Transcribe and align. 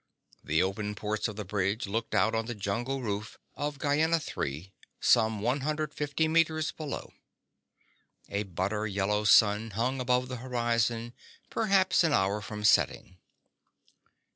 The 0.43 0.63
open 0.63 0.95
ports 0.95 1.27
of 1.27 1.35
the 1.35 1.45
bridge 1.45 1.85
looked 1.85 2.15
out 2.15 2.33
on 2.33 2.47
the 2.47 2.55
jungle 2.55 3.01
roof 3.03 3.37
of 3.53 3.77
Gienah 3.77 4.19
III 4.35 4.73
some 4.99 5.41
one 5.41 5.61
hundred 5.61 5.93
fifty 5.93 6.27
meters 6.27 6.71
below. 6.71 7.13
A 8.27 8.41
butter 8.41 8.87
yellow 8.87 9.25
sun 9.25 9.69
hung 9.77 9.99
above 10.01 10.27
the 10.27 10.37
horizon, 10.37 11.13
perhaps 11.51 12.03
an 12.03 12.13
hour 12.13 12.41
from 12.41 12.63
setting. 12.63 13.19